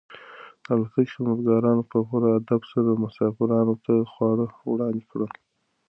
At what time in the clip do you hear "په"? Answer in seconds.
1.91-1.97